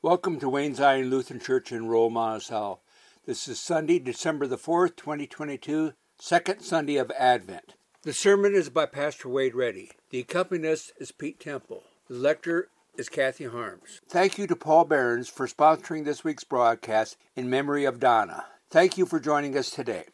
[0.00, 2.78] Welcome to Wayne Zion Lutheran Church in Roll Monticello.
[3.26, 7.74] This is Sunday, December the 4th, 2022, second Sunday of Advent.
[8.02, 9.90] The sermon is by Pastor Wade Reddy.
[10.10, 11.82] The accompanist is Pete Temple.
[12.08, 14.00] The lector is Kathy Harms.
[14.08, 18.44] Thank you to Paul Behrens for sponsoring this week's broadcast in memory of Donna.
[18.70, 20.04] Thank you for joining us today.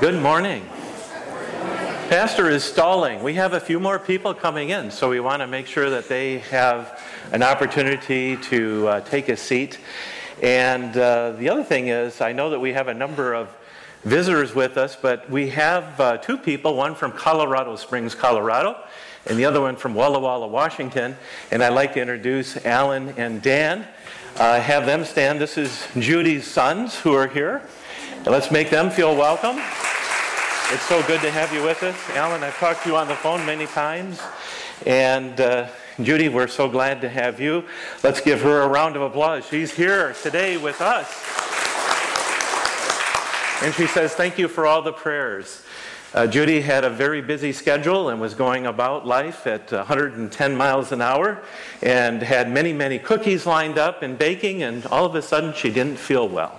[0.00, 0.68] Good morning.
[2.08, 3.20] Pastor is stalling.
[3.24, 6.08] We have a few more people coming in, so we want to make sure that
[6.08, 7.02] they have
[7.32, 9.80] an opportunity to uh, take a seat.
[10.40, 13.48] And uh, the other thing is, I know that we have a number of
[14.04, 18.76] visitors with us, but we have uh, two people, one from Colorado Springs, Colorado,
[19.26, 21.16] and the other one from Walla Walla, Washington.
[21.50, 23.84] And I'd like to introduce Alan and Dan.
[24.36, 25.40] Uh, have them stand.
[25.40, 27.62] This is Judy's sons who are here.
[28.18, 29.60] And let's make them feel welcome.
[30.72, 31.96] It's so good to have you with us.
[32.10, 34.20] Alan, I've talked to you on the phone many times.
[34.84, 35.68] And uh,
[36.02, 37.62] Judy, we're so glad to have you.
[38.02, 39.46] Let's give her a round of applause.
[39.46, 41.06] She's here today with us.
[43.62, 45.62] And she says, Thank you for all the prayers.
[46.12, 50.90] Uh, Judy had a very busy schedule and was going about life at 110 miles
[50.90, 51.42] an hour
[51.80, 55.70] and had many, many cookies lined up and baking, and all of a sudden she
[55.70, 56.58] didn't feel well.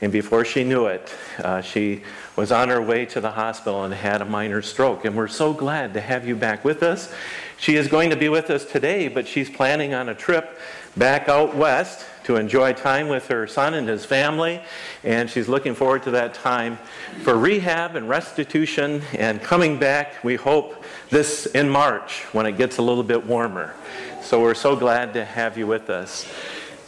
[0.00, 2.02] And before she knew it, uh, she
[2.36, 5.04] was on her way to the hospital and had a minor stroke.
[5.04, 7.12] And we're so glad to have you back with us.
[7.58, 10.58] She is going to be with us today, but she's planning on a trip
[10.96, 14.60] back out west to enjoy time with her son and his family.
[15.02, 16.78] And she's looking forward to that time
[17.22, 22.76] for rehab and restitution and coming back, we hope, this in March when it gets
[22.76, 23.74] a little bit warmer.
[24.22, 26.24] So we're so glad to have you with us.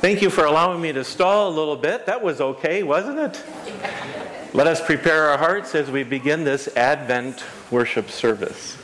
[0.00, 2.04] Thank you for allowing me to stall a little bit.
[2.06, 4.27] That was okay, wasn't it?
[4.54, 8.78] Let us prepare our hearts as we begin this Advent worship service.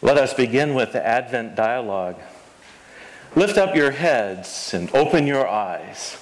[0.00, 2.14] Let us begin with the Advent dialogue.
[3.34, 6.18] Lift up your heads and open your eyes.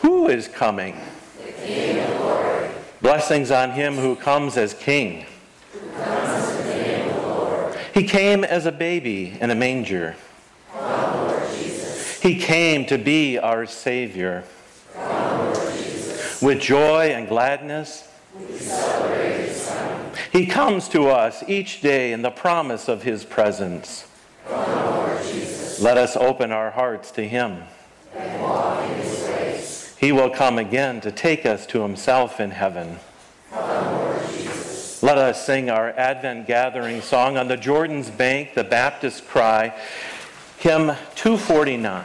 [0.00, 0.98] Who is coming?
[1.44, 2.70] The king of glory.
[3.02, 5.26] Blessings on him who comes as King.
[7.92, 10.16] He came as a baby in a manger.
[12.22, 14.44] He came to be our Savior.
[16.42, 18.08] With joy and gladness,
[20.32, 24.06] He comes to us each day in the promise of His presence.
[25.80, 27.62] Let us open our hearts to Him.
[29.98, 32.98] He will come again to take us to Himself in heaven.
[35.02, 39.74] Let us sing our Advent gathering song on the Jordan's bank, the Baptist cry.
[40.58, 42.04] Hymn 249.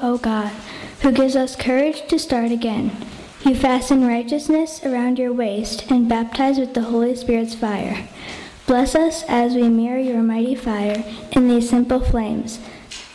[0.00, 0.52] O God,
[1.02, 2.92] who gives us courage to start again.
[3.44, 8.08] You fasten righteousness around your waist and baptize with the Holy Spirit's fire.
[8.66, 12.60] Bless us as we mirror your mighty fire in these simple flames,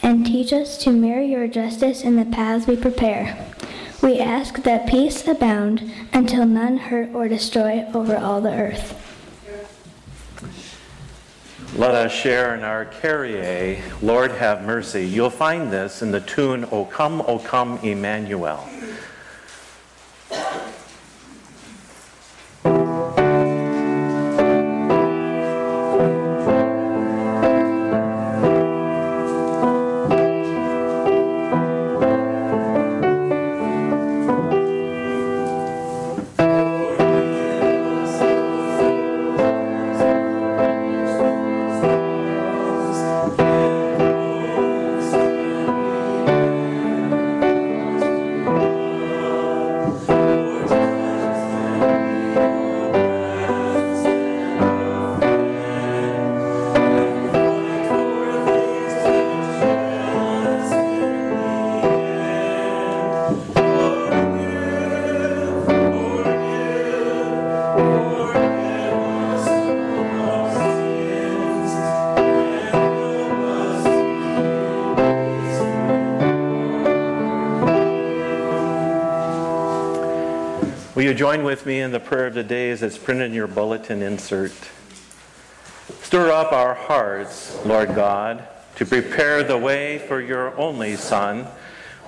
[0.02, 3.46] and teach us to mirror your justice in the paths we prepare.
[4.02, 9.13] We ask that peace abound until none hurt or destroy over all the earth.
[11.76, 15.08] Let us share in our Kyrie, Lord have mercy.
[15.08, 18.70] You'll find this in the tune, O come, O come, Emmanuel.
[81.14, 83.46] You join with me in the prayer of the day as it's printed in your
[83.46, 84.52] bulletin insert?
[86.02, 91.46] Stir up our hearts, Lord God, to prepare the way for your only Son.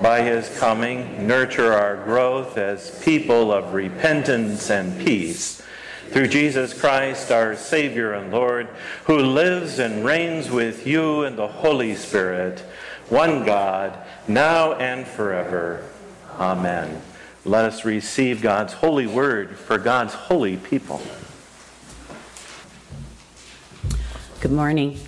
[0.02, 5.62] By his coming, nurture our growth as people of repentance and peace.
[6.10, 8.68] Through Jesus Christ, our Savior and Lord,
[9.04, 12.62] who lives and reigns with you in the Holy Spirit,
[13.10, 15.88] one God, now and forever.
[16.40, 17.04] Amen.
[17.48, 21.00] Let us receive God's holy word for God's holy people.
[24.42, 25.00] Good morning.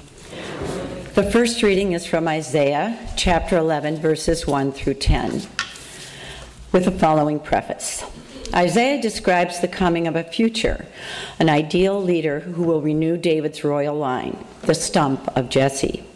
[1.15, 5.47] The first reading is from Isaiah chapter 11, verses 1 through 10,
[6.71, 8.03] with the following preface.
[8.53, 10.85] Isaiah describes the coming of a future,
[11.39, 16.06] an ideal leader who will renew David's royal line, the stump of Jesse.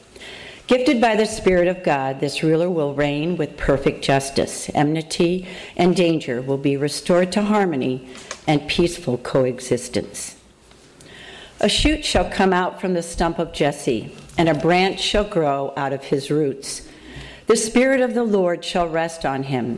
[0.67, 4.69] Gifted by the Spirit of God, this ruler will reign with perfect justice.
[4.73, 8.07] Enmity and danger will be restored to harmony
[8.47, 10.37] and peaceful coexistence.
[11.59, 15.73] A shoot shall come out from the stump of Jesse, and a branch shall grow
[15.75, 16.87] out of his roots.
[17.47, 19.77] The Spirit of the Lord shall rest on him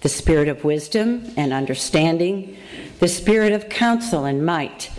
[0.00, 2.56] the Spirit of wisdom and understanding,
[3.00, 4.90] the Spirit of counsel and might,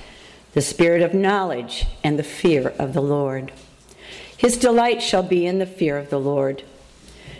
[0.54, 3.52] the Spirit of knowledge and the fear of the Lord.
[4.40, 6.64] His delight shall be in the fear of the Lord.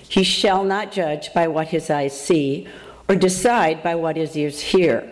[0.10, 2.68] He shall not judge by what his eyes see,
[3.08, 5.10] or decide by what his ears hear.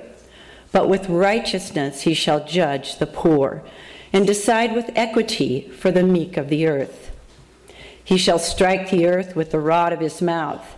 [0.74, 3.63] But with righteousness he shall judge the poor,
[4.12, 7.16] and decide with equity for the meek of the earth.
[8.04, 10.75] He shall strike the earth with the rod of his mouth,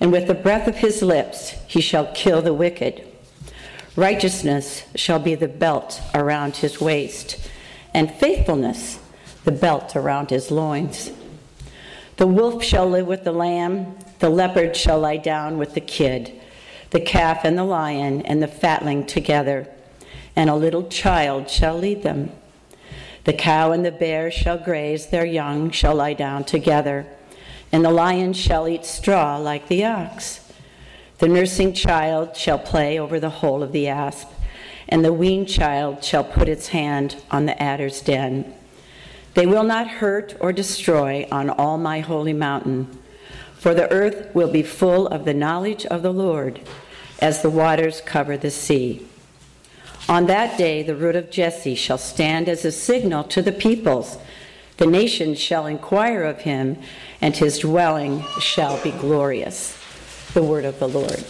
[0.00, 3.06] and with the breath of his lips he shall kill the wicked.
[3.94, 7.48] Righteousness shall be the belt around his waist,
[7.94, 8.97] and faithfulness
[9.48, 11.10] the belt around his loins.
[12.18, 16.38] The wolf shall live with the lamb, the leopard shall lie down with the kid,
[16.90, 19.66] the calf and the lion and the fatling together,
[20.36, 22.30] and a little child shall lead them.
[23.24, 27.06] The cow and the bear shall graze, their young shall lie down together,
[27.72, 30.46] and the lion shall eat straw like the ox.
[31.20, 34.28] The nursing child shall play over the hole of the asp,
[34.90, 38.52] and the weaned child shall put its hand on the adder's den.
[39.38, 42.88] They will not hurt or destroy on all my holy mountain,
[43.56, 46.60] for the earth will be full of the knowledge of the Lord
[47.20, 49.06] as the waters cover the sea.
[50.08, 54.18] On that day, the root of Jesse shall stand as a signal to the peoples.
[54.78, 56.76] The nations shall inquire of him,
[57.20, 59.78] and his dwelling shall be glorious.
[60.34, 61.22] The word of the Lord.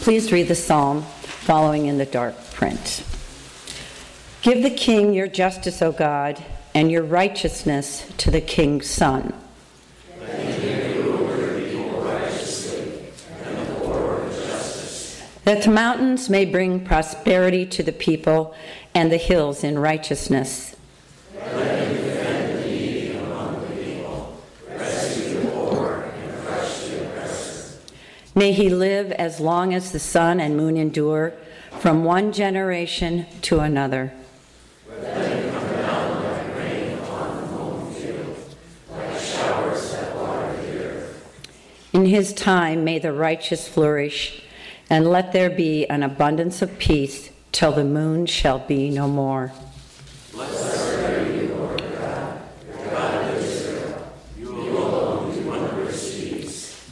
[0.00, 3.04] Please read the psalm following in the dark print.
[4.48, 6.42] Give the king your justice, O God,
[6.74, 9.34] and your righteousness to the king's son.
[15.44, 18.54] That the mountains may bring prosperity to the people
[18.94, 20.74] and the hills in righteousness.
[28.34, 31.34] May he live as long as the sun and moon endure,
[31.80, 34.14] from one generation to another.
[42.06, 44.42] His time may the righteous flourish,
[44.90, 49.52] and let there be an abundance of peace till the moon shall be no more.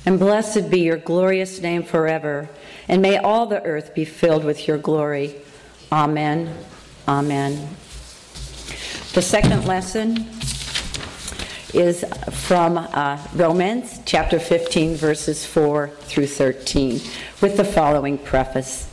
[0.07, 2.49] And blessed be your glorious name forever,
[2.87, 5.35] and may all the earth be filled with your glory.
[5.91, 6.57] Amen.
[7.09, 7.69] Amen.
[9.15, 10.36] The second lesson
[11.75, 17.01] is from uh, Romans chapter 15, verses 4 through 13,
[17.41, 18.89] with the following preface.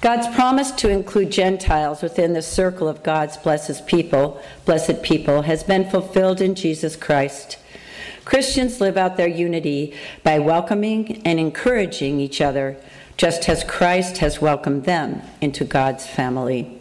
[0.00, 5.62] God's promise to include Gentiles within the circle of God's blessed people, blessed people, has
[5.62, 7.58] been fulfilled in Jesus Christ.
[8.24, 12.76] Christians live out their unity by welcoming and encouraging each other,
[13.16, 16.79] just as Christ has welcomed them into God's family.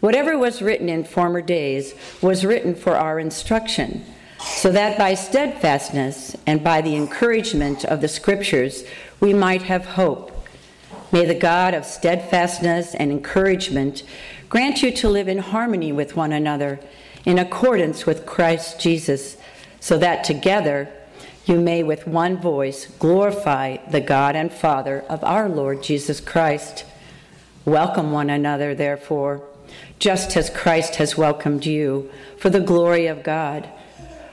[0.00, 4.02] Whatever was written in former days was written for our instruction,
[4.38, 8.84] so that by steadfastness and by the encouragement of the Scriptures
[9.20, 10.48] we might have hope.
[11.12, 14.02] May the God of steadfastness and encouragement
[14.48, 16.80] grant you to live in harmony with one another
[17.26, 19.36] in accordance with Christ Jesus,
[19.80, 20.90] so that together
[21.44, 26.86] you may with one voice glorify the God and Father of our Lord Jesus Christ.
[27.66, 29.46] Welcome one another, therefore
[29.98, 33.68] just as Christ has welcomed you, for the glory of God.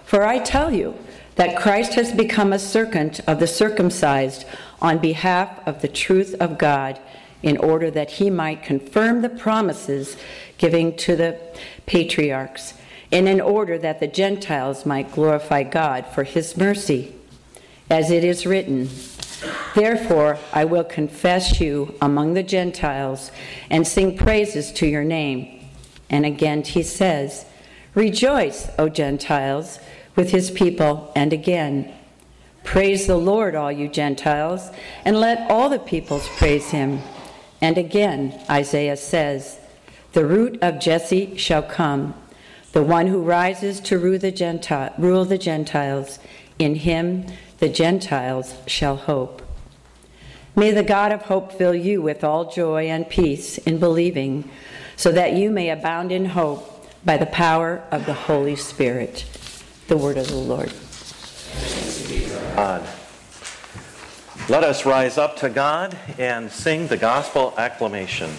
[0.05, 0.95] For I tell you
[1.35, 4.45] that Christ has become a servant of the circumcised
[4.81, 6.99] on behalf of the truth of God,
[7.43, 10.17] in order that he might confirm the promises
[10.57, 11.39] given to the
[11.85, 12.73] patriarchs,
[13.11, 17.13] and in order that the Gentiles might glorify God for his mercy.
[17.89, 18.89] As it is written,
[19.75, 23.31] Therefore, I will confess you among the Gentiles
[23.69, 25.65] and sing praises to your name.
[26.09, 27.45] And again he says,
[27.93, 29.79] Rejoice, O Gentiles,
[30.15, 31.11] with his people.
[31.15, 31.93] And again,
[32.67, 34.71] Praise the Lord, all you Gentiles,
[35.05, 36.99] and let all the peoples praise him.
[37.61, 39.57] And again, Isaiah says,
[40.11, 42.13] The root of Jesse shall come,
[42.73, 46.19] the one who rises to rule the, Gentiles.
[46.59, 47.27] In him
[47.59, 49.41] the Gentiles shall hope.
[50.55, 54.49] May the God of hope fill you with all joy and peace in believing
[54.95, 59.25] so that you may abound in hope by the power of the Holy Spirit.
[59.87, 60.73] The word of the Lord.
[62.55, 62.87] God.
[64.49, 68.31] Let us rise up to God and sing the gospel acclamation.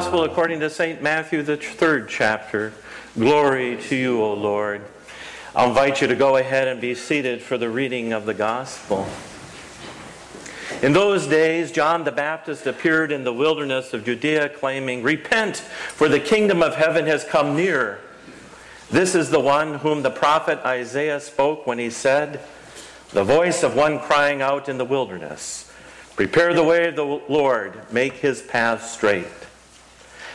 [0.00, 1.02] Gospel according to St.
[1.02, 2.72] Matthew, the third chapter.
[3.18, 4.80] Glory to you, O Lord.
[5.54, 9.06] I'll invite you to go ahead and be seated for the reading of the Gospel.
[10.80, 16.08] In those days, John the Baptist appeared in the wilderness of Judea, claiming, Repent, for
[16.08, 17.98] the kingdom of heaven has come near.
[18.90, 22.40] This is the one whom the prophet Isaiah spoke when he said,
[23.10, 25.70] The voice of one crying out in the wilderness,
[26.16, 29.26] Prepare the way of the Lord, make his path straight.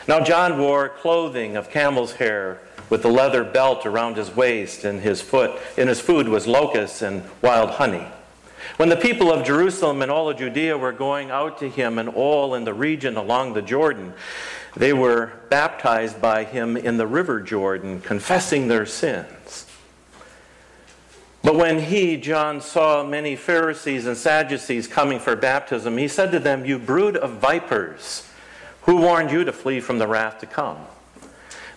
[0.08, 5.00] Now John wore clothing of camel's hair with a leather belt around his waist, and
[5.00, 8.06] his foot in his food was locusts and wild honey.
[8.76, 12.08] When the people of Jerusalem and all of Judea were going out to him, and
[12.08, 14.12] all in the region along the Jordan,
[14.76, 19.66] they were baptized by him in the river Jordan, confessing their sins.
[21.42, 26.38] But when he, John, saw many Pharisees and Sadducees coming for baptism, he said to
[26.38, 28.28] them, You brood of vipers!
[28.86, 30.78] Who warned you to flee from the wrath to come?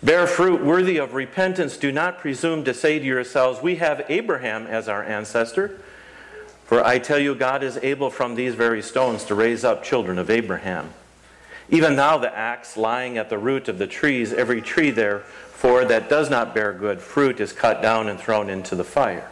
[0.01, 1.75] Bear fruit worthy of repentance.
[1.75, 5.81] Do not presume to say to yourselves, We have Abraham as our ancestor.
[6.65, 10.19] For I tell you, God is able from these very stones to raise up children
[10.19, 10.93] of Abraham.
[11.71, 16.09] Even now, the axe lying at the root of the trees, every tree therefore that
[16.09, 19.29] does not bear good fruit is cut down and thrown into the fire.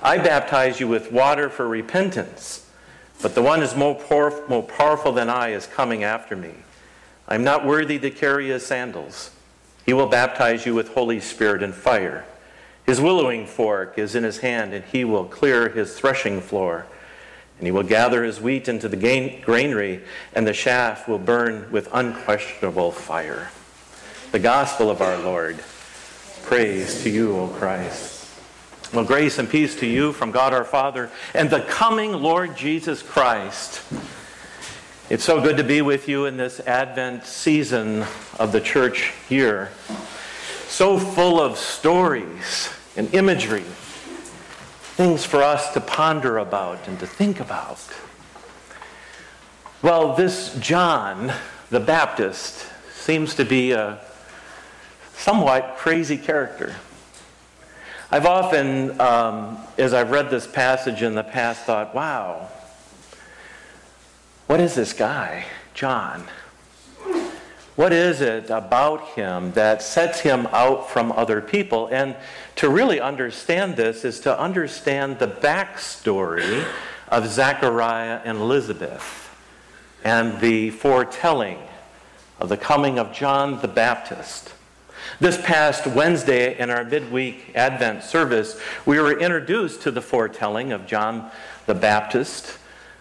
[0.00, 2.61] I baptize you with water for repentance.
[3.22, 6.50] But the one who is more, power, more powerful than I is coming after me.
[7.28, 9.30] I'm not worthy to carry his sandals.
[9.86, 12.24] He will baptize you with Holy Spirit and fire.
[12.84, 16.86] His winnowing fork is in his hand, and he will clear his threshing floor.
[17.58, 20.02] And he will gather his wheat into the granary,
[20.34, 23.50] and the chaff will burn with unquestionable fire.
[24.32, 25.60] The gospel of our Lord.
[26.42, 28.11] Praise to you, O Christ.
[28.92, 33.02] Well, grace and peace to you from God our Father and the coming Lord Jesus
[33.02, 33.80] Christ.
[35.08, 38.04] It's so good to be with you in this Advent season
[38.38, 39.70] of the church year.
[40.66, 47.40] So full of stories and imagery, things for us to ponder about and to think
[47.40, 47.80] about.
[49.80, 51.32] Well, this John
[51.70, 54.00] the Baptist seems to be a
[55.14, 56.76] somewhat crazy character.
[58.14, 62.50] I've often, um, as I've read this passage in the past, thought, wow,
[64.46, 66.24] what is this guy, John?
[67.74, 71.88] What is it about him that sets him out from other people?
[71.90, 72.14] And
[72.56, 76.66] to really understand this is to understand the backstory
[77.08, 79.34] of Zechariah and Elizabeth
[80.04, 81.60] and the foretelling
[82.38, 84.52] of the coming of John the Baptist.
[85.20, 90.86] This past Wednesday in our midweek Advent service, we were introduced to the foretelling of
[90.86, 91.30] John
[91.66, 92.58] the Baptist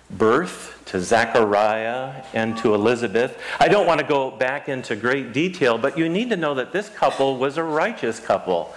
[0.10, 3.38] birth to Zechariah and to Elizabeth.
[3.60, 6.72] I don't want to go back into great detail, but you need to know that
[6.74, 8.74] this couple was a righteous couple,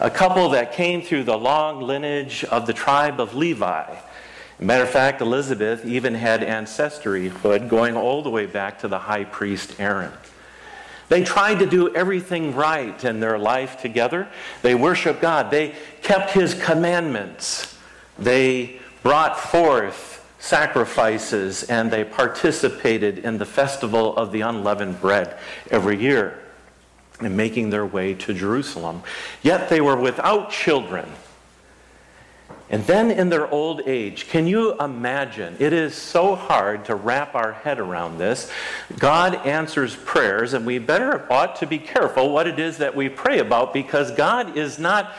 [0.00, 3.94] a couple that came through the long lineage of the tribe of Levi.
[4.60, 9.24] Matter of fact, Elizabeth even had ancestryhood going all the way back to the high
[9.24, 10.12] priest Aaron.
[11.08, 14.28] They tried to do everything right in their life together.
[14.62, 15.50] They worshiped God.
[15.50, 17.76] They kept His commandments.
[18.18, 25.36] They brought forth sacrifices and they participated in the festival of the unleavened bread
[25.70, 26.38] every year
[27.20, 29.02] and making their way to Jerusalem.
[29.42, 31.08] Yet they were without children
[32.70, 35.56] and then in their old age, can you imagine?
[35.58, 38.50] It is so hard to wrap our head around this.
[38.98, 43.08] God answers prayers, and we better ought to be careful what it is that we
[43.08, 45.14] pray about because God is not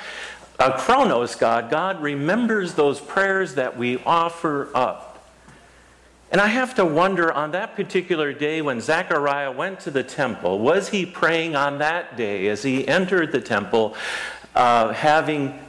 [0.60, 1.72] a chronos God.
[1.72, 5.10] God remembers those prayers that we offer up.
[6.32, 10.60] And I have to wonder on that particular day when Zechariah went to the temple,
[10.60, 13.96] was he praying on that day as he entered the temple,
[14.54, 15.60] uh, having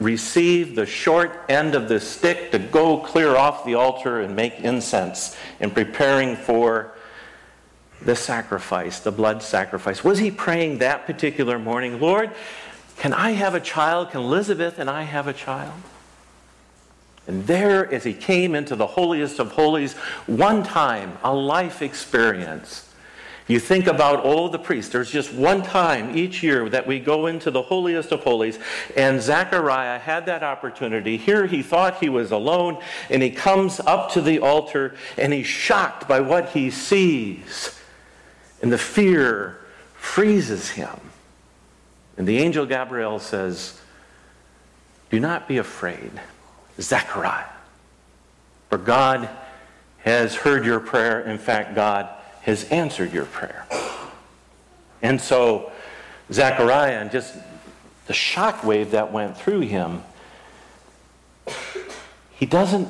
[0.00, 4.60] receive the short end of the stick to go clear off the altar and make
[4.60, 6.92] incense in preparing for
[8.02, 10.04] the sacrifice, the blood sacrifice.
[10.04, 12.30] Was he praying that particular morning, Lord,
[12.98, 14.10] can I have a child?
[14.10, 15.80] Can Elizabeth and I have a child?
[17.26, 19.94] And there, as he came into the holiest of holies,
[20.26, 22.85] one time, a life experience,
[23.48, 24.90] you think about all the priests.
[24.90, 28.58] There's just one time each year that we go into the holiest of holies,
[28.96, 31.16] and Zechariah had that opportunity.
[31.16, 35.46] Here he thought he was alone, and he comes up to the altar, and he's
[35.46, 37.78] shocked by what he sees.
[38.62, 39.58] And the fear
[39.94, 40.98] freezes him.
[42.16, 43.80] And the angel Gabriel says,
[45.10, 46.10] Do not be afraid,
[46.80, 47.44] Zechariah,
[48.70, 49.28] for God
[49.98, 51.20] has heard your prayer.
[51.20, 52.08] In fact, God
[52.46, 53.66] has answered your prayer.
[55.02, 55.72] And so,
[56.32, 57.34] Zechariah, and just
[58.06, 60.04] the shock wave that went through him,
[62.30, 62.88] he doesn't,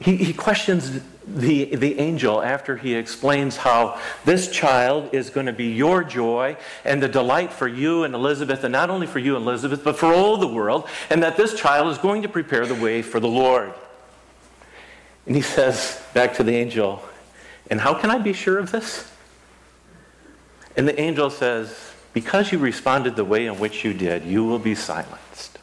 [0.00, 5.52] he, he questions the, the angel after he explains how this child is going to
[5.52, 9.36] be your joy and the delight for you and Elizabeth, and not only for you
[9.36, 12.66] and Elizabeth, but for all the world, and that this child is going to prepare
[12.66, 13.72] the way for the Lord.
[15.26, 17.04] And he says back to the angel,
[17.70, 19.10] and how can I be sure of this?
[20.76, 24.58] And the angel says, Because you responded the way in which you did, you will
[24.58, 25.58] be silenced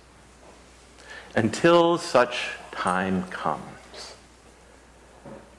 [1.36, 4.16] until such time comes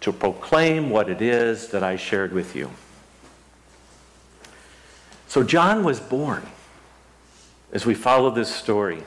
[0.00, 2.70] to proclaim what it is that I shared with you.
[5.28, 6.46] So John was born
[7.72, 9.02] as we follow this story.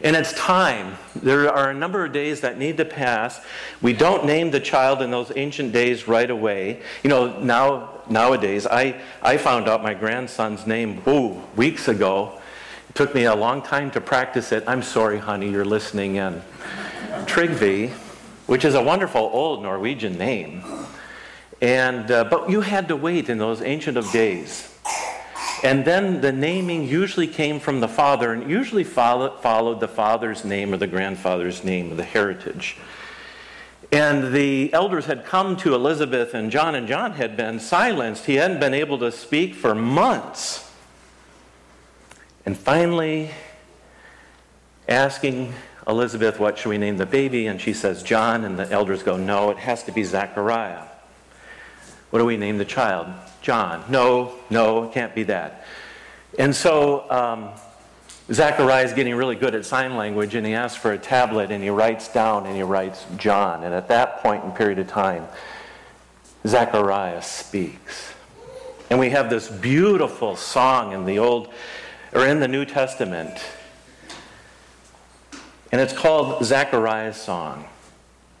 [0.00, 0.96] And it's time.
[1.16, 3.40] There are a number of days that need to pass.
[3.82, 6.82] We don't name the child in those ancient days right away.
[7.02, 12.40] You know, now nowadays, I, I found out my grandson's name, ooh, weeks ago.
[12.88, 14.62] It took me a long time to practice it.
[14.68, 16.42] I'm sorry, honey, you're listening in.
[17.24, 17.90] Trygve,
[18.46, 20.62] which is a wonderful old Norwegian name.
[21.60, 24.77] And, uh, but you had to wait in those ancient of days.
[25.64, 30.72] And then the naming usually came from the father and usually followed the father's name
[30.72, 32.76] or the grandfather's name or the heritage.
[33.90, 38.26] And the elders had come to Elizabeth and John, and John had been silenced.
[38.26, 40.70] He hadn't been able to speak for months.
[42.44, 43.30] And finally,
[44.88, 45.54] asking
[45.86, 47.46] Elizabeth, What should we name the baby?
[47.46, 48.44] And she says, John.
[48.44, 50.84] And the elders go, No, it has to be Zechariah.
[52.10, 53.08] What do we name the child?
[53.48, 53.82] John.
[53.88, 55.64] No, no, it can't be that.
[56.38, 57.48] And so um,
[58.30, 61.62] Zechariah is getting really good at sign language and he asks for a tablet and
[61.62, 63.64] he writes down and he writes John.
[63.64, 65.26] And at that point in period of time,
[66.46, 68.12] Zechariah speaks.
[68.90, 71.48] And we have this beautiful song in the Old
[72.12, 73.42] or in the New Testament.
[75.72, 77.64] And it's called Zechariah's Song.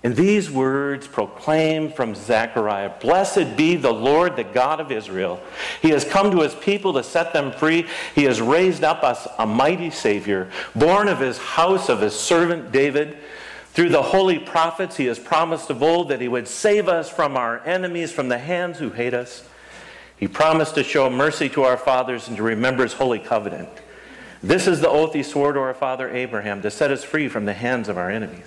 [0.04, 5.40] And these words proclaim from Zechariah Blessed be the Lord, the God of Israel.
[5.82, 7.86] He has come to his people to set them free.
[8.14, 12.70] He has raised up us a mighty Savior, born of his house of his servant
[12.70, 13.18] David.
[13.72, 17.36] Through the holy prophets, he has promised of old that he would save us from
[17.36, 19.44] our enemies, from the hands who hate us.
[20.16, 23.68] He promised to show mercy to our fathers and to remember his holy covenant.
[24.44, 27.44] This is the oath he swore to our father Abraham to set us free from
[27.44, 28.46] the hands of our enemies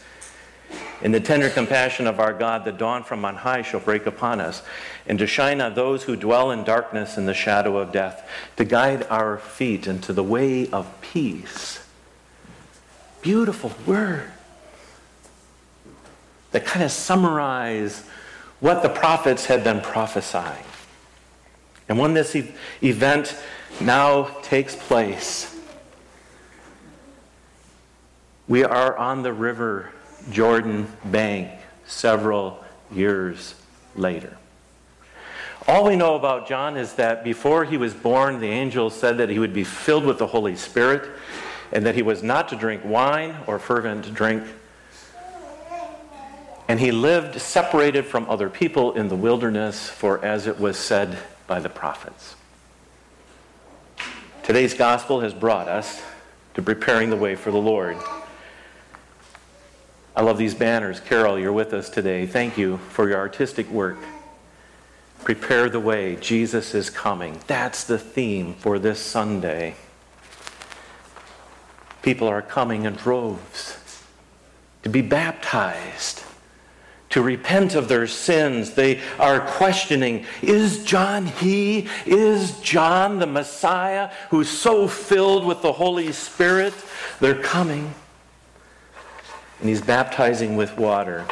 [1.01, 4.39] In the tender compassion of our God, the dawn from on high shall break upon
[4.39, 4.61] us,
[5.07, 8.65] and to shine on those who dwell in darkness and the shadow of death, to
[8.65, 11.83] guide our feet into the way of peace.
[13.21, 14.31] Beautiful word
[16.51, 18.03] that kind of summarize
[18.59, 20.65] what the prophets had been prophesying.
[21.89, 22.51] And when this e-
[22.83, 23.35] event
[23.79, 25.55] now takes place,
[28.47, 29.91] we are on the river
[30.29, 31.51] Jordan bank
[31.85, 33.55] several years
[33.95, 34.37] later.
[35.67, 39.29] All we know about John is that before he was born, the angel said that
[39.29, 41.09] he would be filled with the Holy Spirit
[41.71, 44.43] and that he was not to drink wine or fervent drink.
[46.67, 51.17] And he lived separated from other people in the wilderness, for as it was said
[51.45, 52.35] by the prophets.
[54.43, 56.01] Today's gospel has brought us
[56.55, 57.97] to preparing the way for the Lord.
[60.15, 60.99] I love these banners.
[60.99, 62.25] Carol, you're with us today.
[62.25, 63.97] Thank you for your artistic work.
[65.23, 66.17] Prepare the way.
[66.17, 67.39] Jesus is coming.
[67.47, 69.75] That's the theme for this Sunday.
[72.01, 73.77] People are coming in droves
[74.83, 76.23] to be baptized,
[77.11, 78.71] to repent of their sins.
[78.71, 81.87] They are questioning Is John he?
[82.05, 86.73] Is John the Messiah who's so filled with the Holy Spirit?
[87.19, 87.93] They're coming
[89.61, 91.25] and he's baptizing with water.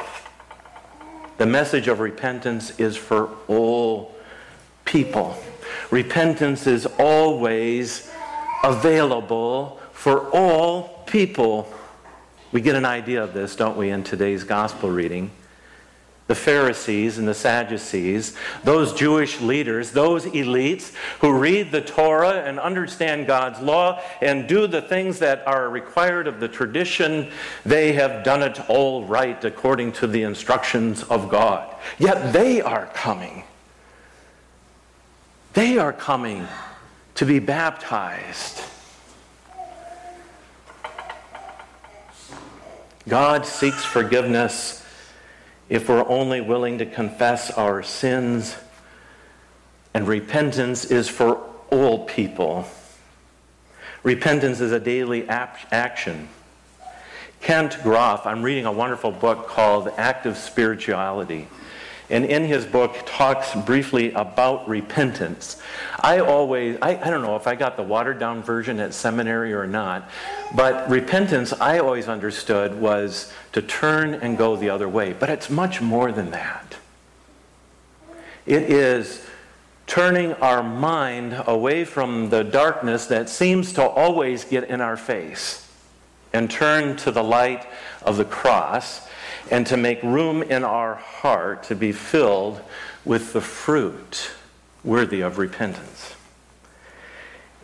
[1.38, 4.16] The message of repentance is for all
[4.86, 5.36] people.
[5.90, 8.12] Repentance is always
[8.64, 11.74] available for all people.
[12.52, 15.32] We get an idea of this, don't we, in today's gospel reading?
[16.30, 22.60] The Pharisees and the Sadducees, those Jewish leaders, those elites who read the Torah and
[22.60, 27.32] understand God's law and do the things that are required of the tradition,
[27.66, 31.76] they have done it all right according to the instructions of God.
[31.98, 33.42] Yet they are coming.
[35.54, 36.48] They are coming
[37.16, 38.62] to be baptized.
[43.08, 44.79] God seeks forgiveness
[45.70, 48.56] if we're only willing to confess our sins.
[49.94, 52.68] And repentance is for all people.
[54.04, 56.30] Repentance is a daily ap- action.
[57.42, 61.48] Kent Groff, I'm reading a wonderful book called Active Spirituality
[62.10, 65.62] and in his book talks briefly about repentance.
[66.00, 69.54] I always, I, I don't know if I got the watered down version at seminary
[69.54, 70.10] or not,
[70.56, 75.14] but repentance I always understood was to turn and go the other way.
[75.14, 76.76] But it's much more than that.
[78.46, 79.26] It is
[79.86, 85.68] turning our mind away from the darkness that seems to always get in our face
[86.34, 87.68] and turn to the light
[88.04, 89.09] of the cross
[89.52, 92.62] and to make room in our heart to be filled
[93.06, 94.32] with the fruit
[94.84, 96.14] worthy of repentance.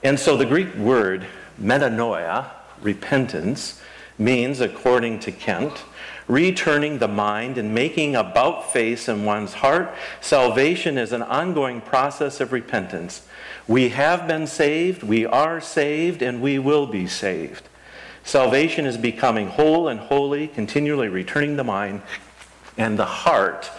[0.04, 1.26] And so the Greek word
[1.62, 2.50] metanoia,
[2.82, 3.82] repentance,
[4.18, 5.84] means, according to Kent,
[6.28, 9.94] returning the mind and making about face in one's heart.
[10.22, 13.28] Salvation is an ongoing process of repentance.
[13.68, 17.68] We have been saved, we are saved, and we will be saved.
[18.26, 22.02] Salvation is becoming whole and holy, continually returning the mind
[22.76, 23.70] and the heart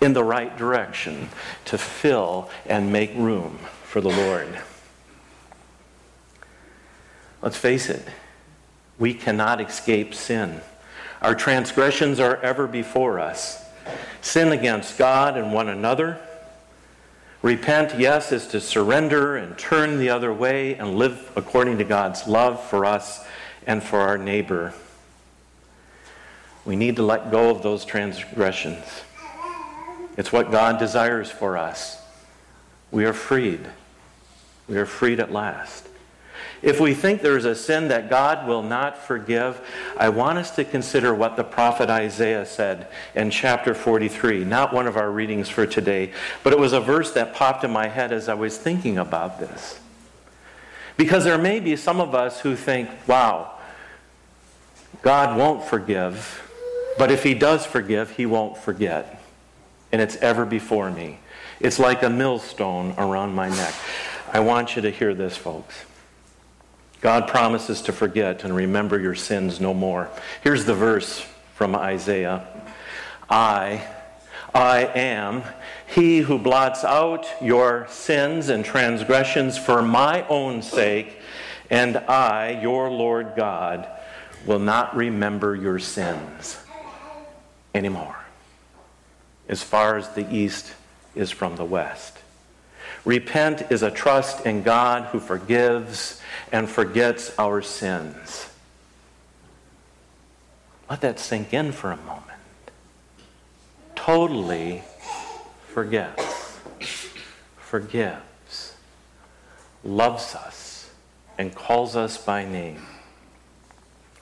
[0.00, 1.28] in the right direction
[1.64, 4.60] to fill and make room for the Lord.
[7.42, 8.06] Let's face it,
[8.98, 10.60] we cannot escape sin.
[11.20, 13.64] Our transgressions are ever before us.
[14.20, 16.20] Sin against God and one another,
[17.40, 22.26] Repent, yes, is to surrender and turn the other way and live according to God's
[22.26, 23.24] love for us
[23.68, 24.72] and for our neighbor.
[26.64, 28.84] We need to let go of those transgressions.
[30.16, 32.02] It's what God desires for us.
[32.90, 33.60] We are freed.
[34.66, 35.86] We are freed at last.
[36.60, 39.60] If we think there is a sin that God will not forgive,
[39.96, 44.44] I want us to consider what the prophet Isaiah said in chapter 43.
[44.44, 47.70] Not one of our readings for today, but it was a verse that popped in
[47.70, 49.78] my head as I was thinking about this.
[50.96, 53.57] Because there may be some of us who think, wow,
[55.02, 56.42] God won't forgive,
[56.98, 59.22] but if He does forgive, He won't forget.
[59.92, 61.18] And it's ever before me.
[61.60, 63.74] It's like a millstone around my neck.
[64.32, 65.84] I want you to hear this, folks.
[67.00, 70.10] God promises to forget and remember your sins no more.
[70.42, 72.46] Here's the verse from Isaiah
[73.30, 73.86] I,
[74.54, 75.42] I am
[75.86, 81.16] he who blots out your sins and transgressions for my own sake,
[81.70, 83.88] and I, your Lord God,
[84.48, 86.58] will not remember your sins
[87.74, 88.16] anymore.
[89.46, 90.72] As far as the east
[91.14, 92.16] is from the west.
[93.04, 98.48] Repent is a trust in God who forgives and forgets our sins.
[100.88, 102.24] Let that sink in for a moment.
[103.94, 104.82] Totally
[105.66, 106.58] forgets,
[107.58, 108.76] forgives,
[109.84, 110.90] loves us,
[111.36, 112.87] and calls us by name.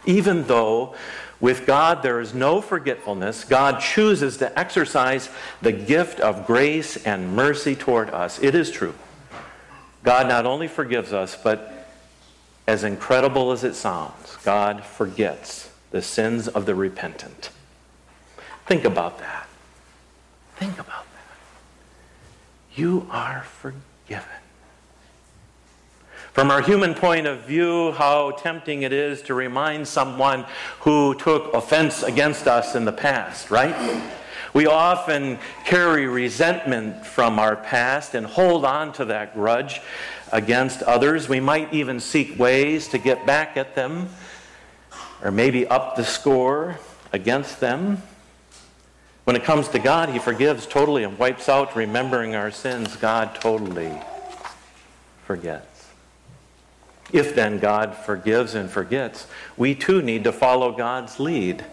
[0.07, 0.95] Even though
[1.41, 5.29] with God there is no forgetfulness, God chooses to exercise
[5.61, 8.41] the gift of grace and mercy toward us.
[8.43, 8.95] It is true.
[10.03, 11.89] God not only forgives us, but
[12.67, 17.51] as incredible as it sounds, God forgets the sins of the repentant.
[18.67, 19.49] Think about that.
[20.57, 22.79] Think about that.
[22.79, 24.46] You are forgiven.
[26.37, 30.45] From our human point of view, how tempting it is to remind someone
[30.81, 34.03] who took offense against us in the past, right?
[34.53, 39.81] We often carry resentment from our past and hold on to that grudge
[40.31, 41.27] against others.
[41.27, 44.11] We might even seek ways to get back at them
[45.25, 46.79] or maybe up the score
[47.15, 48.03] against them.
[49.25, 52.95] When it comes to God, He forgives totally and wipes out remembering our sins.
[52.97, 53.99] God totally
[55.25, 55.76] forgets.
[57.13, 61.65] If then God forgives and forgets, we too need to follow God's lead.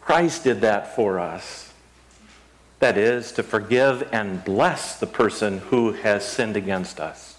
[0.00, 1.72] Christ did that for us.
[2.78, 7.29] That is, to forgive and bless the person who has sinned against us.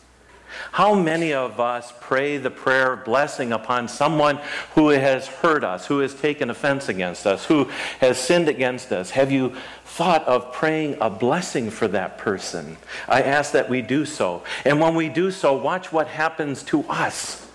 [0.72, 4.40] How many of us pray the prayer of blessing upon someone
[4.76, 9.12] who has hurt us, who has taken offense against us, who has sinned against us?
[9.12, 12.78] Have you thought of praying a blessing for that person?
[13.08, 14.44] I ask that we do so.
[14.66, 17.48] And when we do so, watch what happens to us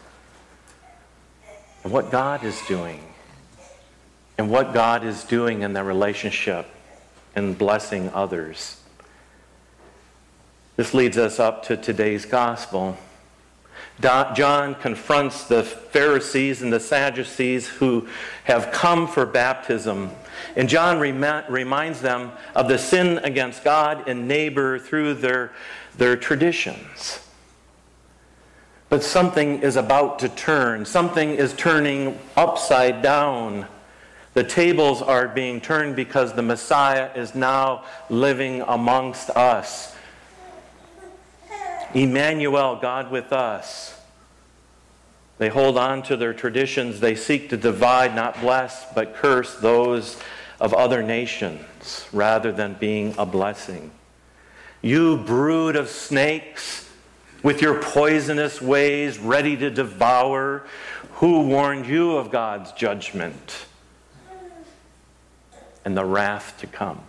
[1.85, 3.01] and what God is doing.
[4.39, 6.67] And what God is doing in the relationship
[7.35, 8.77] and blessing others.
[10.77, 12.99] This leads us up to today's gospel.
[13.99, 18.09] John confronts the Pharisees and the Sadducees who
[18.45, 20.11] have come for baptism.
[20.55, 25.53] And John rem- reminds them of the sin against God and neighbor through their,
[25.97, 27.21] their traditions.
[28.91, 30.85] But something is about to turn.
[30.85, 33.67] Something is turning upside down.
[34.35, 39.96] The tables are being turned because the Messiah is now living amongst us.
[41.97, 43.99] Emmanuel, God with us.
[45.39, 47.01] They hold on to their traditions.
[47.01, 50.19] They seek to divide, not bless, but curse those
[50.61, 53.91] of other nations rather than being a blessing.
[54.83, 56.91] You brood of snakes
[57.43, 60.67] with your poisonous ways ready to devour,
[61.13, 63.65] who warned you of God's judgment
[65.83, 67.01] and the wrath to come?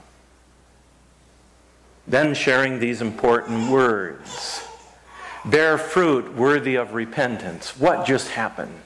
[2.08, 4.67] Then sharing these important words
[5.50, 7.78] bear fruit worthy of repentance.
[7.80, 8.80] What just happened?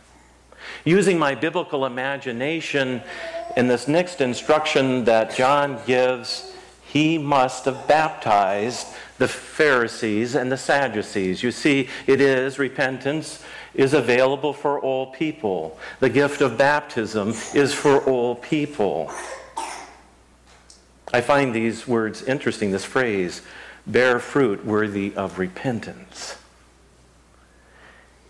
[0.86, 3.02] Using my biblical imagination
[3.58, 10.58] in this next instruction that John gives, he must have baptized the Pharisees and the
[10.58, 11.44] Sadducees.
[11.44, 13.44] You see, it is repentance
[13.74, 15.80] is available for all people.
[16.00, 19.12] The gift of baptism is for all people.
[21.14, 23.42] I find these words interesting, this phrase,
[23.86, 26.41] bear fruit worthy of repentance.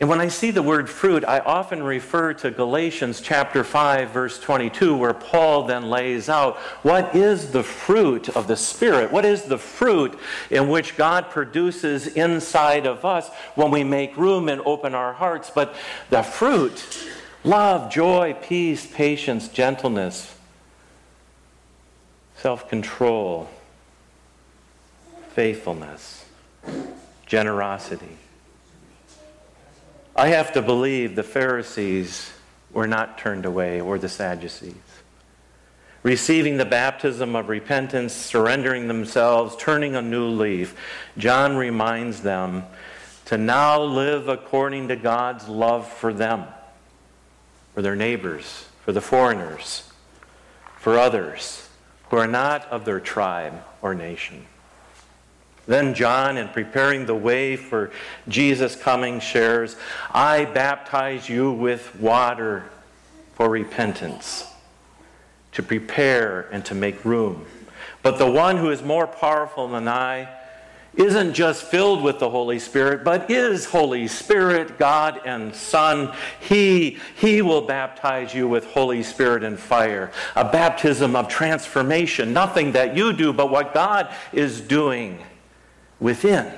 [0.01, 4.39] And when I see the word fruit, I often refer to Galatians chapter 5 verse
[4.39, 9.11] 22 where Paul then lays out what is the fruit of the spirit?
[9.11, 10.17] What is the fruit
[10.49, 15.51] in which God produces inside of us when we make room and open our hearts?
[15.53, 15.75] But
[16.09, 16.83] the fruit,
[17.43, 20.35] love, joy, peace, patience, gentleness,
[22.37, 23.47] self-control,
[25.35, 26.25] faithfulness,
[27.27, 28.17] generosity.
[30.15, 32.31] I have to believe the Pharisees
[32.71, 34.75] were not turned away or the Sadducees.
[36.03, 40.75] Receiving the baptism of repentance, surrendering themselves, turning a new leaf,
[41.17, 42.63] John reminds them
[43.25, 46.45] to now live according to God's love for them,
[47.73, 49.89] for their neighbors, for the foreigners,
[50.77, 51.69] for others
[52.09, 54.45] who are not of their tribe or nation.
[55.67, 57.91] Then John, in preparing the way for
[58.27, 59.75] Jesus' coming, shares,
[60.11, 62.65] I baptize you with water
[63.33, 64.45] for repentance,
[65.53, 67.45] to prepare and to make room.
[68.01, 70.29] But the one who is more powerful than I
[70.95, 76.13] isn't just filled with the Holy Spirit, but is Holy Spirit, God and Son.
[76.41, 82.73] He, he will baptize you with Holy Spirit and fire, a baptism of transformation, nothing
[82.73, 85.19] that you do, but what God is doing
[86.01, 86.51] within.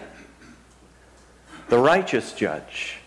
[1.70, 2.98] The righteous judge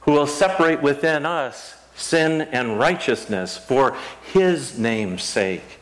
[0.00, 3.96] who will separate within us sin and righteousness for
[4.32, 5.78] his name's sake.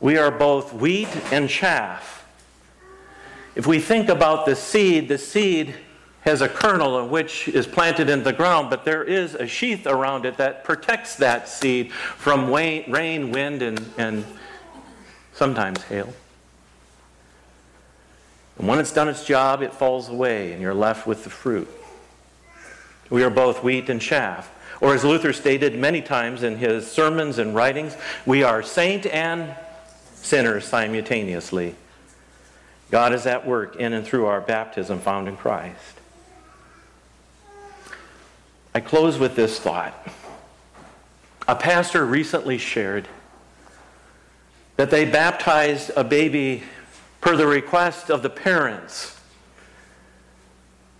[0.00, 2.26] We are both wheat and chaff.
[3.54, 5.74] If we think about the seed, the seed
[6.20, 10.26] has a kernel which is planted in the ground, but there is a sheath around
[10.26, 14.24] it that protects that seed from rain, wind, and, and
[15.32, 16.12] sometimes hail.
[18.58, 21.68] And when it's done its job, it falls away, and you're left with the fruit.
[23.10, 24.50] We are both wheat and chaff.
[24.80, 29.54] Or, as Luther stated many times in his sermons and writings, we are saint and
[30.14, 31.74] sinner simultaneously.
[32.90, 36.00] God is at work in and through our baptism found in Christ.
[38.74, 39.94] I close with this thought.
[41.48, 43.08] A pastor recently shared
[44.76, 46.62] that they baptized a baby
[47.26, 49.18] per the request of the parents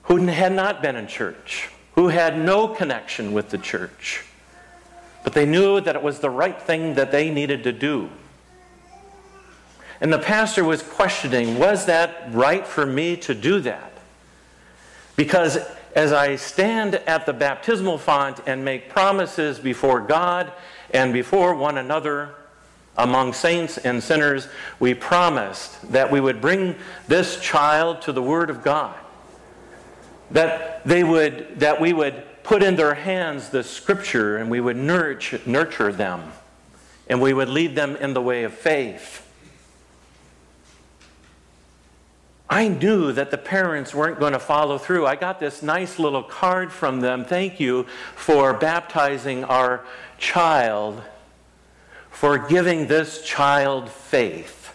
[0.03, 4.25] who had not been in church, who had no connection with the church,
[5.23, 8.11] but they knew that it was the right thing that they needed to do.
[10.01, 13.93] And the pastor was questioning, was that right for me to do that?
[15.15, 15.59] Because
[15.95, 20.53] as I stand at the baptismal font and make promises before God
[20.91, 22.35] and before one another,
[22.99, 26.77] among saints and sinners, we promised that we would bring
[27.09, 28.95] this child to the Word of God.
[30.31, 34.77] That they would that we would put in their hands the scripture and we would
[34.77, 36.33] nurture, nurture them
[37.09, 39.23] and we would lead them in the way of faith.
[42.49, 45.07] I knew that the parents weren't going to follow through.
[45.07, 47.25] I got this nice little card from them.
[47.25, 49.85] Thank you for baptizing our
[50.17, 51.03] child
[52.17, 54.75] for giving this child faith.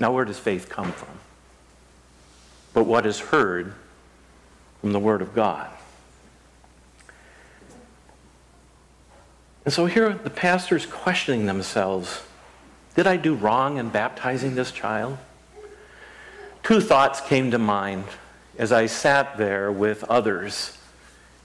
[0.00, 1.16] Now, where does faith come from?
[2.74, 3.72] But what is heard
[4.80, 5.70] from the Word of God.
[9.64, 12.22] And so here the pastors questioning themselves
[12.96, 15.18] Did I do wrong in baptizing this child?
[16.64, 18.06] Two thoughts came to mind
[18.58, 20.76] as I sat there with others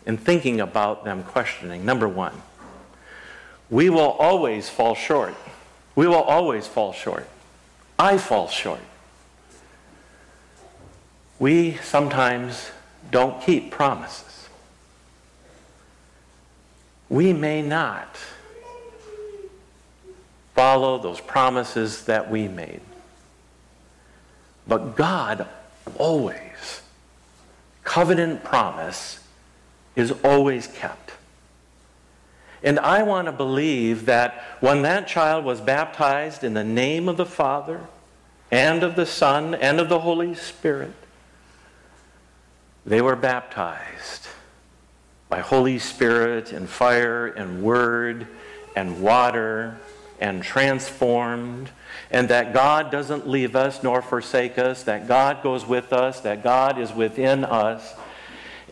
[0.08, 1.86] and thinking about them questioning.
[1.86, 2.41] Number one,
[3.69, 5.36] we will always fall short.
[5.95, 7.27] We will always fall short.
[7.99, 8.82] I fall short.
[11.39, 12.71] We sometimes
[13.12, 14.49] don't keep promises.
[17.10, 18.17] We may not
[20.56, 22.82] follow those promises that we made.
[24.67, 25.47] But God
[25.98, 26.81] always,
[27.83, 29.19] covenant promise
[29.96, 31.12] is always kept.
[32.68, 37.15] And I want to believe that when that child was baptized in the name of
[37.15, 37.80] the Father
[38.52, 40.92] and of the Son and of the Holy Spirit,
[42.86, 44.28] they were baptized
[45.30, 48.28] by Holy Spirit and fire and word
[48.76, 49.78] and water
[50.20, 51.70] and transformed,
[52.12, 56.44] and that God doesn't leave us nor forsake us, that God goes with us, that
[56.44, 57.94] God is within us,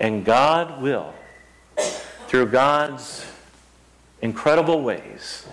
[0.01, 1.13] and God will,
[2.27, 3.25] through God's
[4.25, 5.45] incredible ways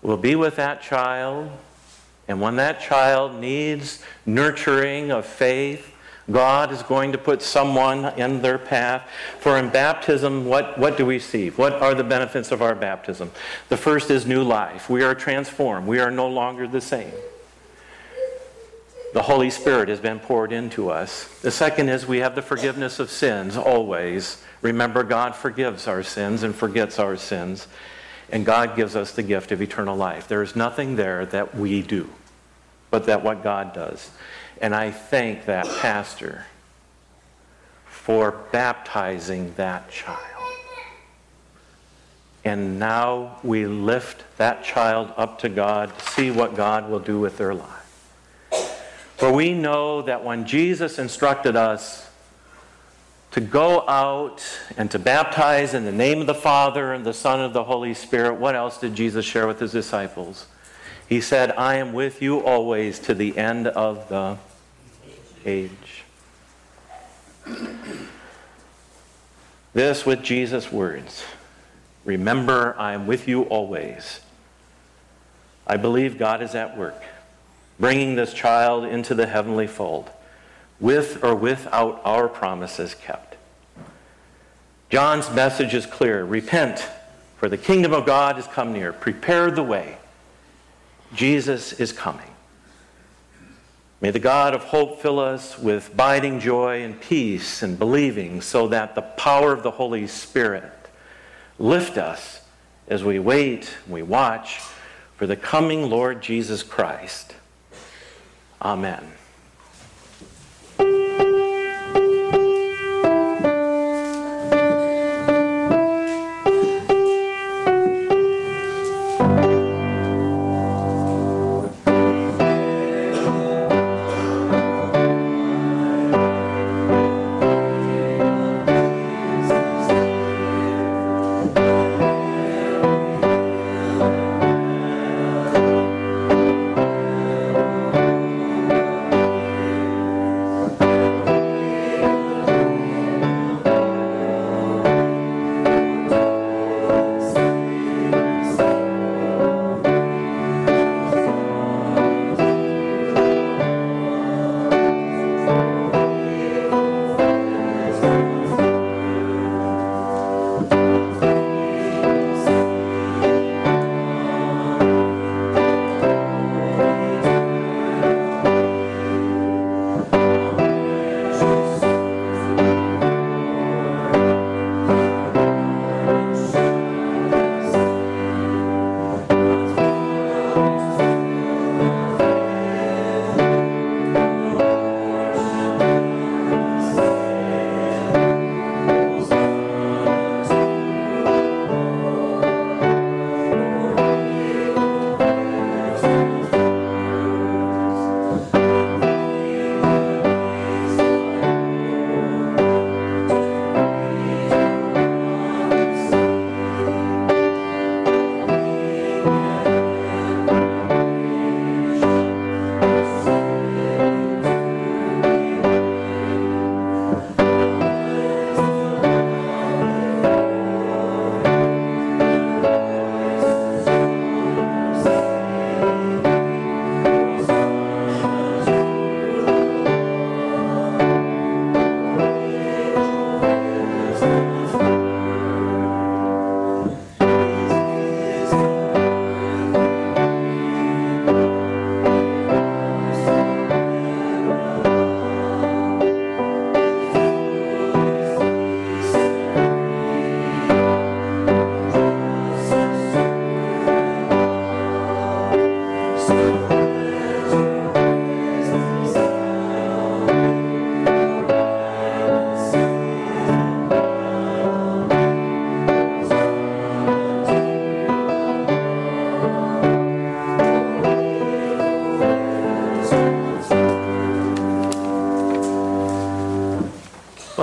[0.00, 1.50] will be with that child.
[2.26, 5.94] And when that child needs nurturing of faith,
[6.30, 9.08] God is going to put someone in their path.
[9.40, 11.50] For in baptism, what, what do we see?
[11.50, 13.30] What are the benefits of our baptism?
[13.68, 14.88] The first is new life.
[14.88, 15.86] We are transformed.
[15.86, 17.12] We are no longer the same.
[19.12, 21.28] The Holy Spirit has been poured into us.
[21.40, 24.42] The second is we have the forgiveness of sins always.
[24.62, 27.68] Remember, God forgives our sins and forgets our sins,
[28.30, 30.28] and God gives us the gift of eternal life.
[30.28, 32.08] There is nothing there that we do,
[32.90, 34.10] but that what God does.
[34.60, 36.46] And I thank that pastor
[37.86, 40.18] for baptizing that child.
[42.44, 47.20] And now we lift that child up to God to see what God will do
[47.20, 47.78] with their life.
[49.16, 52.07] For we know that when Jesus instructed us
[53.38, 54.42] to go out
[54.76, 57.94] and to baptize in the name of the Father and the Son of the Holy
[57.94, 60.46] Spirit, what else did Jesus share with his disciples?
[61.08, 64.38] He said, I am with you always to the end of the
[65.46, 66.02] age.
[69.72, 71.22] This with Jesus' words
[72.04, 74.20] Remember, I am with you always.
[75.64, 77.04] I believe God is at work,
[77.78, 80.10] bringing this child into the heavenly fold,
[80.80, 83.27] with or without our promises kept.
[84.90, 86.86] John's message is clear repent,
[87.36, 88.92] for the kingdom of God has come near.
[88.92, 89.98] Prepare the way.
[91.14, 92.30] Jesus is coming.
[94.00, 98.68] May the God of hope fill us with abiding joy and peace and believing so
[98.68, 100.72] that the power of the Holy Spirit
[101.58, 102.42] lift us
[102.86, 104.60] as we wait, we watch
[105.16, 107.34] for the coming Lord Jesus Christ.
[108.62, 109.04] Amen.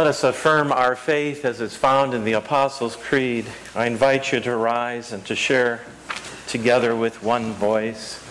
[0.06, 3.48] Let us affirm our faith as it's found in the Apostles' Creed.
[3.74, 5.82] I invite you to rise and to share
[6.46, 8.24] together with one voice.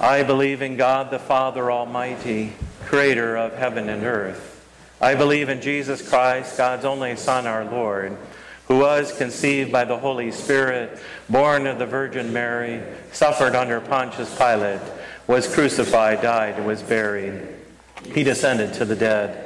[0.00, 2.52] I believe in God the Father Almighty,
[2.84, 4.64] creator of heaven and earth.
[5.00, 8.16] I believe in Jesus Christ, God's only Son, our Lord,
[8.68, 12.80] who was conceived by the Holy Spirit, born of the Virgin Mary,
[13.10, 14.80] suffered under Pontius Pilate,
[15.26, 17.42] was crucified, died, was buried.
[18.14, 19.45] He descended to the dead.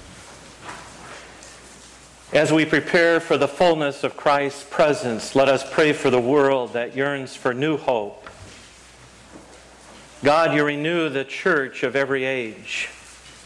[2.33, 6.71] As we prepare for the fullness of Christ's presence, let us pray for the world
[6.71, 8.25] that yearns for new hope.
[10.23, 12.87] God, you renew the church of every age.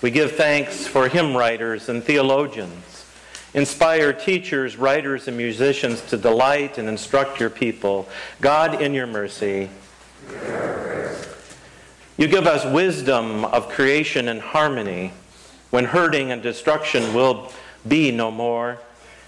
[0.04, 3.08] We give thanks for hymn writers and theologians.
[3.56, 8.08] Inspire teachers, writers, and musicians to delight and instruct your people.
[8.40, 9.72] God, in your mercy,
[12.18, 15.12] you give us wisdom of creation and harmony
[15.72, 17.52] when hurting and destruction will
[17.88, 18.80] be no more.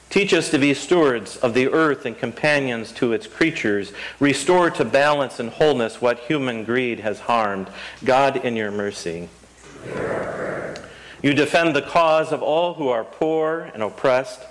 [0.10, 3.92] Teach us to be stewards of the earth and companions to its creatures.
[4.20, 7.70] Restore to balance and wholeness what human greed has harmed.
[8.06, 9.28] God, in your mercy.
[11.22, 14.42] You defend the cause of all who are poor and oppressed.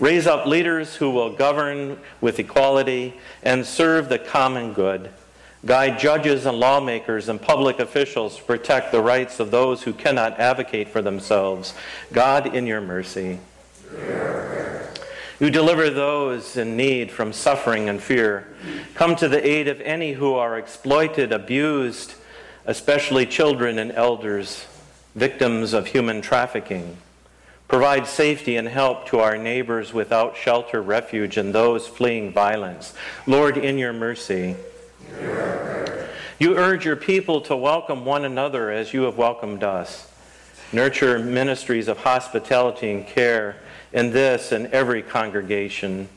[0.00, 5.10] Raise up leaders who will govern with equality and serve the common good.
[5.64, 10.38] Guide judges and lawmakers and public officials to protect the rights of those who cannot
[10.40, 11.72] advocate for themselves.
[12.12, 13.38] God, in your mercy.
[15.40, 18.46] You deliver those in need from suffering and fear.
[18.94, 22.14] Come to the aid of any who are exploited, abused,
[22.66, 24.64] especially children and elders,
[25.14, 26.96] victims of human trafficking.
[27.66, 32.94] Provide safety and help to our neighbors without shelter, refuge, and those fleeing violence.
[33.26, 34.54] Lord, in your mercy.
[36.38, 40.10] You urge your people to welcome one another as you have welcomed us.
[40.72, 43.56] Nurture ministries of hospitality and care
[43.94, 46.08] in this and every congregation.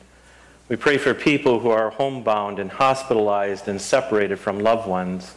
[0.67, 5.33] We pray for people who are homebound and hospitalized and separated from loved ones.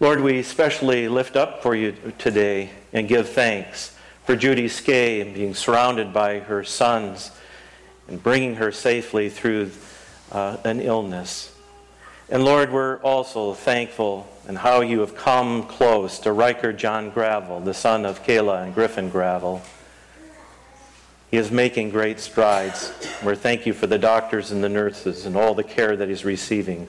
[0.00, 5.32] Lord, we especially lift up for you today and give thanks for Judy Skay and
[5.32, 7.30] being surrounded by her sons
[8.08, 9.70] and bringing her safely through
[10.32, 11.54] uh, an illness.
[12.28, 17.60] And Lord, we're also thankful and how you have come close to Riker John Gravel,
[17.60, 19.62] the son of Kayla and Griffin Gravel.
[21.30, 22.90] He is making great strides.
[23.22, 26.24] We're thank you for the doctors and the nurses and all the care that he's
[26.24, 26.88] receiving.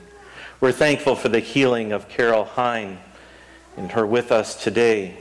[0.62, 3.00] We're thankful for the healing of Carol Hine
[3.76, 5.18] and her with us today.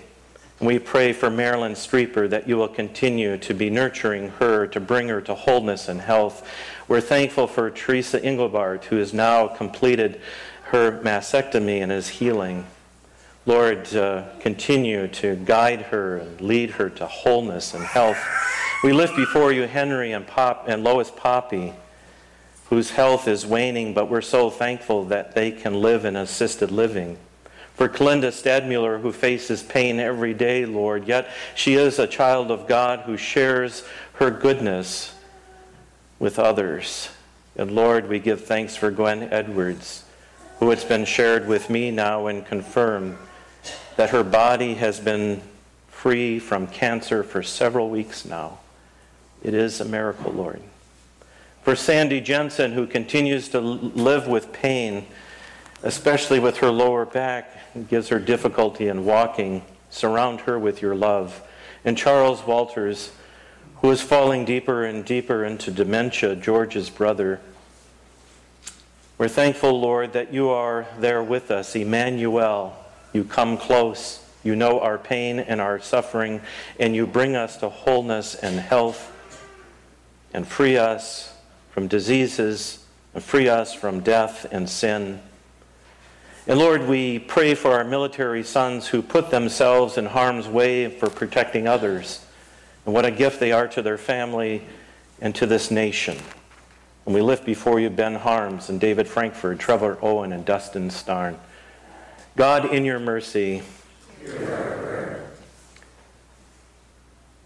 [0.61, 5.09] We pray for Marilyn Streeper that you will continue to be nurturing her to bring
[5.09, 6.49] her to wholeness and health.
[6.87, 10.21] We're thankful for Teresa Engelbart, who has now completed
[10.65, 12.67] her mastectomy and is healing.
[13.47, 18.19] Lord, uh, continue to guide her and lead her to wholeness and health.
[18.81, 21.73] We lift before you Henry and, Pop, and Lois Poppy,
[22.71, 27.19] whose health is waning, but we're so thankful that they can live in assisted living.
[27.75, 32.69] For Clinda Stadmuller, who faces pain every day, Lord, yet she is a child of
[32.69, 33.83] God who shares
[34.15, 35.13] her goodness
[36.21, 37.09] with others.
[37.57, 40.05] And Lord, we give thanks for Gwen Edwards,
[40.61, 43.17] who it's been shared with me now and confirmed
[43.97, 45.43] that her body has been
[45.89, 48.61] free from cancer for several weeks now.
[49.43, 50.63] It is a miracle, Lord.
[51.63, 55.07] For Sandy Jensen, who continues to live with pain,
[55.83, 57.55] especially with her lower back,
[57.89, 61.43] gives her difficulty in walking, surround her with your love.
[61.85, 63.13] And Charles Walters,
[63.77, 67.41] who is falling deeper and deeper into dementia, George's brother.
[69.19, 72.77] We're thankful, Lord, that you are there with us, Emmanuel.
[73.13, 74.25] You come close.
[74.43, 76.41] You know our pain and our suffering,
[76.79, 79.13] and you bring us to wholeness and health
[80.33, 81.35] and free us
[81.71, 85.21] from diseases and free us from death and sin.
[86.47, 91.11] And Lord, we pray for our military sons who put themselves in harm's way for
[91.11, 92.25] protecting others.
[92.87, 94.63] And what a gift they are to their family
[95.21, 96.17] and to this nation.
[97.05, 101.39] And we lift before you Ben Harms and David Frankford, Trevor Owen, and Dustin Starn.
[102.37, 103.63] God, in your mercy,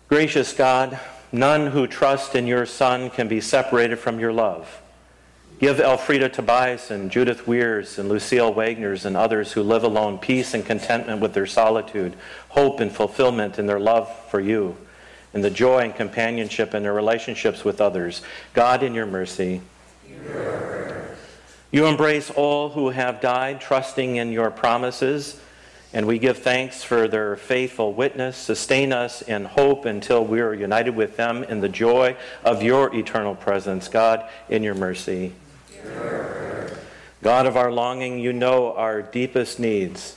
[0.09, 1.01] gracious God,
[1.33, 4.83] None who trust in your Son can be separated from your love.
[5.59, 10.53] Give Elfrida Tobias and Judith Weirs and Lucille Wagners and others who live alone peace
[10.53, 12.16] and contentment with their solitude,
[12.51, 14.76] hope and fulfillment in their love for you,
[15.33, 18.22] and the joy and companionship in their relationships with others.
[18.53, 19.62] God, in your mercy,
[21.70, 25.41] you embrace all who have died, trusting in your promises
[25.95, 28.36] And we give thanks for their faithful witness.
[28.36, 32.95] Sustain us in hope until we are united with them in the joy of your
[32.95, 35.32] eternal presence, God, in your mercy.
[37.22, 40.16] God of our longing, you know our deepest needs.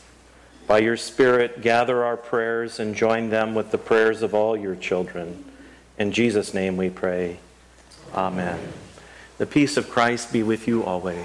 [0.65, 4.75] By your Spirit, gather our prayers and join them with the prayers of all your
[4.75, 5.43] children.
[5.99, 7.37] In Jesus' name we pray.
[8.13, 8.59] Amen.
[9.37, 11.19] The peace of Christ be with you always.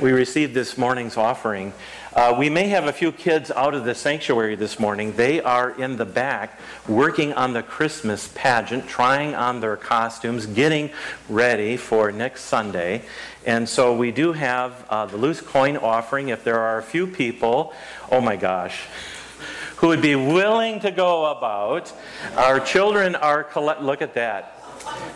[0.00, 1.72] We received this morning's offering.
[2.16, 5.14] Uh, we may have a few kids out of the sanctuary this morning.
[5.16, 6.58] They are in the back
[6.88, 10.92] working on the Christmas pageant, trying on their costumes, getting
[11.28, 13.02] ready for next Sunday.
[13.44, 16.30] And so we do have uh, the loose coin offering.
[16.30, 17.74] If there are a few people,
[18.10, 18.80] oh my gosh,
[19.76, 21.92] who would be willing to go about,
[22.34, 24.64] our children are, collect- look at that.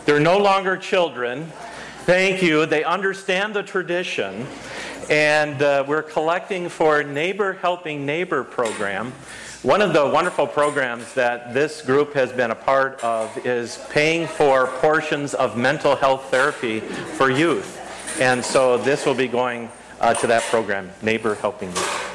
[0.05, 1.51] They're no longer children.
[2.05, 2.67] Thank you.
[2.67, 4.45] They understand the tradition.
[5.11, 9.11] And uh, we're collecting for Neighbor Helping Neighbor program.
[9.61, 14.25] One of the wonderful programs that this group has been a part of is paying
[14.25, 17.77] for portions of mental health therapy for youth.
[18.21, 22.10] And so this will be going uh, to that program, Neighbor Helping Neighbor.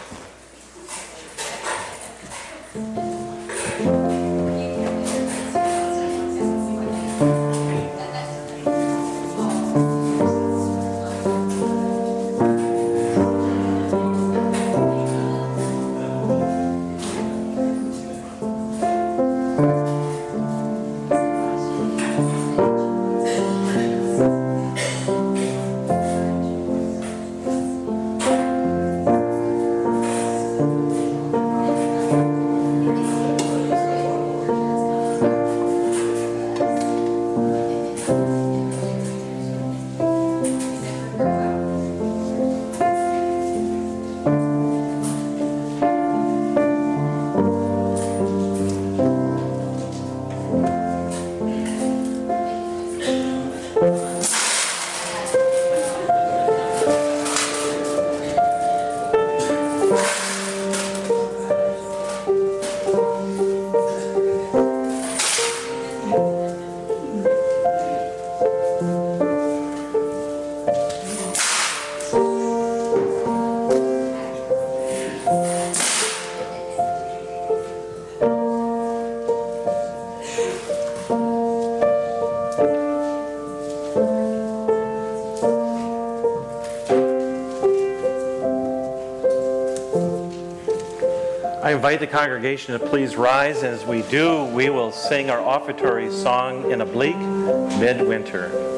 [91.72, 93.62] Invite the congregation to please rise.
[93.62, 98.75] As we do, we will sing our offertory song in a bleak midwinter.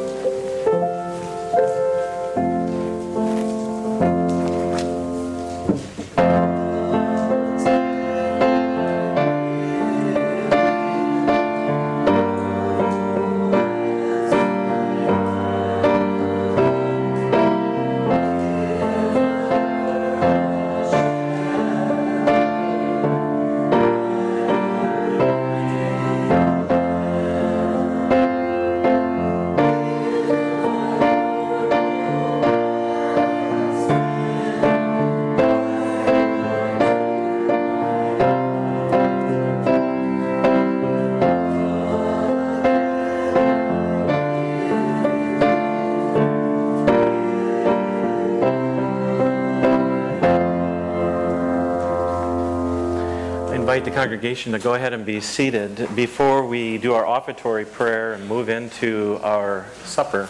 [53.78, 58.14] Invite the congregation to go ahead and be seated before we do our offertory prayer
[58.14, 60.28] and move into our supper.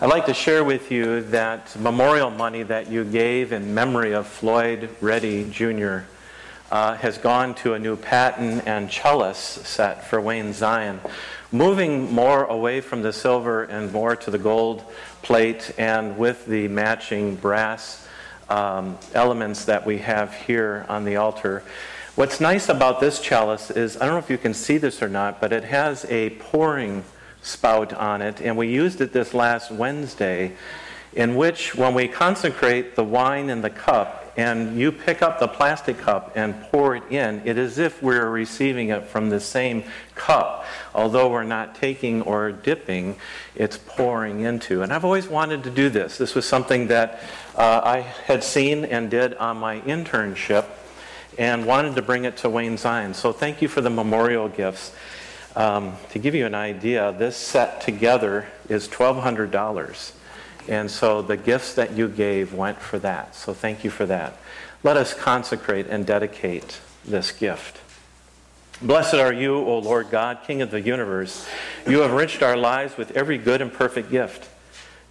[0.00, 4.26] I'd like to share with you that memorial money that you gave in memory of
[4.26, 5.98] Floyd Reddy Jr.
[6.72, 10.98] Uh, has gone to a new paten and chalice set for Wayne Zion,
[11.52, 14.82] moving more away from the silver and more to the gold
[15.22, 18.08] plate and with the matching brass
[18.48, 21.62] um, elements that we have here on the altar.
[22.16, 25.08] What's nice about this chalice is, I don't know if you can see this or
[25.08, 27.02] not, but it has a pouring
[27.42, 30.52] spout on it, and we used it this last Wednesday,
[31.12, 35.48] in which when we consecrate the wine in the cup, and you pick up the
[35.48, 39.82] plastic cup and pour it in, it is if we're receiving it from the same
[40.14, 40.64] cup.
[40.94, 43.16] Although we're not taking or dipping,
[43.56, 44.82] it's pouring into.
[44.82, 46.16] And I've always wanted to do this.
[46.16, 47.24] This was something that
[47.56, 50.66] uh, I had seen and did on my internship
[51.38, 53.14] and wanted to bring it to Wayne Zion.
[53.14, 54.92] So thank you for the memorial gifts.
[55.56, 60.12] Um, to give you an idea, this set together is $1,200.
[60.68, 63.34] And so the gifts that you gave went for that.
[63.34, 64.36] So thank you for that.
[64.82, 67.80] let us consecrate and dedicate this gift.
[68.82, 71.46] Blessed are you, O Lord God, King of the universe.
[71.86, 74.48] You have enriched our lives with every good and perfect gift.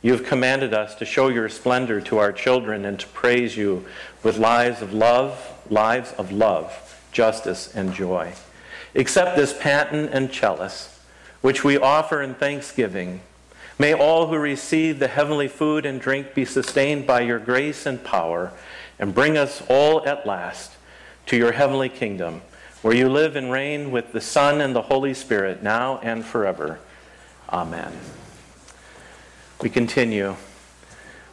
[0.01, 3.85] You have commanded us to show your splendor to our children and to praise you
[4.23, 8.33] with lives of love, lives of love, justice, and joy.
[8.95, 10.99] Accept this paten and chalice,
[11.41, 13.21] which we offer in thanksgiving.
[13.77, 18.03] May all who receive the heavenly food and drink be sustained by your grace and
[18.03, 18.51] power,
[18.99, 20.71] and bring us all at last
[21.25, 22.41] to your heavenly kingdom,
[22.81, 26.79] where you live and reign with the Son and the Holy Spirit, now and forever.
[27.49, 27.91] Amen.
[29.61, 30.35] We continue.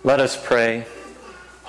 [0.02, 0.86] Let us pray.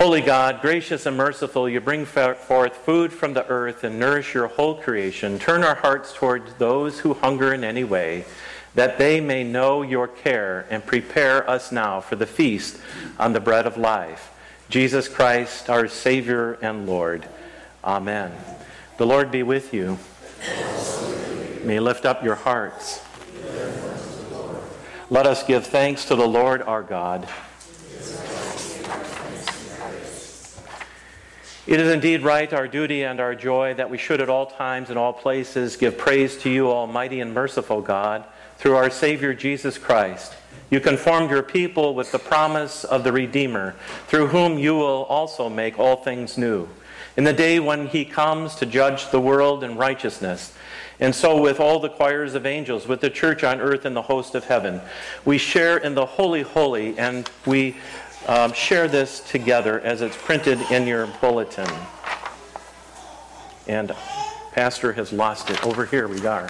[0.01, 4.47] Holy God, gracious and merciful, you bring forth food from the earth and nourish your
[4.47, 5.37] whole creation.
[5.37, 8.25] Turn our hearts towards those who hunger in any way,
[8.73, 12.79] that they may know your care and prepare us now for the feast
[13.19, 14.31] on the bread of life.
[14.69, 17.27] Jesus Christ, our Savior and Lord.
[17.83, 18.31] Amen.
[18.97, 19.99] The Lord be with you.
[21.63, 23.05] May you lift up your hearts.
[25.11, 27.29] Let us give thanks to the Lord our God.
[31.67, 34.89] It is indeed right, our duty and our joy, that we should at all times
[34.89, 38.25] and all places give praise to you, Almighty and merciful God,
[38.57, 40.33] through our Savior Jesus Christ.
[40.71, 43.75] You conformed your people with the promise of the Redeemer,
[44.07, 46.67] through whom you will also make all things new.
[47.15, 50.55] In the day when he comes to judge the world in righteousness,
[50.99, 54.03] and so, with all the choirs of angels, with the church on earth and the
[54.03, 54.81] host of heaven,
[55.25, 57.75] we share in the Holy Holy, and we
[58.27, 61.69] um, share this together as it's printed in your bulletin.
[63.67, 63.95] And
[64.51, 65.65] Pastor has lost it.
[65.65, 66.49] Over here we are.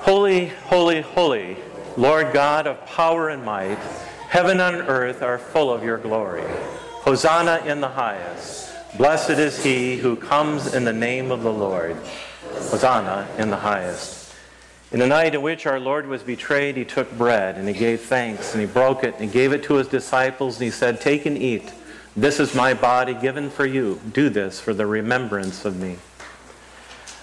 [0.00, 1.56] Holy, holy, holy,
[1.96, 3.78] Lord God of power and might,
[4.28, 6.44] heaven and earth are full of your glory.
[7.02, 8.70] Hosanna in the highest.
[8.98, 11.96] Blessed is he who comes in the name of the Lord.
[12.70, 14.19] Hosanna in the highest.
[14.92, 18.00] In the night in which our Lord was betrayed, he took bread and he gave
[18.00, 21.00] thanks and he broke it and he gave it to his disciples and he said,
[21.00, 21.72] Take and eat.
[22.16, 24.00] This is my body given for you.
[24.12, 25.96] Do this for the remembrance of me.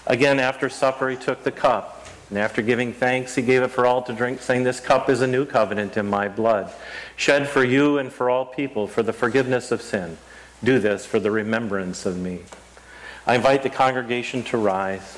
[0.05, 2.07] Again, after supper, he took the cup.
[2.29, 5.21] And after giving thanks, he gave it for all to drink, saying, This cup is
[5.21, 6.71] a new covenant in my blood,
[7.15, 10.17] shed for you and for all people for the forgiveness of sin.
[10.63, 12.39] Do this for the remembrance of me.
[13.25, 15.17] I invite the congregation to rise.